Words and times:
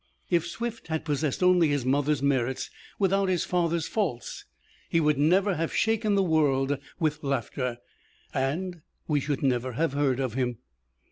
If 0.31 0.47
Swift 0.47 0.87
had 0.87 1.05
possessed 1.05 1.43
only 1.43 1.67
his 1.67 1.85
mother's 1.85 2.23
merits, 2.23 2.71
without 2.97 3.29
his 3.29 3.45
father's 3.45 3.85
faults, 3.85 4.45
he 4.89 4.99
would 4.99 5.19
never 5.19 5.53
have 5.57 5.75
shaken 5.75 6.15
the 6.15 6.23
world 6.23 6.79
with 6.99 7.23
laughter, 7.23 7.77
and 8.33 8.81
we 9.07 9.19
should 9.19 9.43
never 9.43 9.73
have 9.73 9.93
heard 9.93 10.19
of 10.19 10.33
him. 10.33 10.57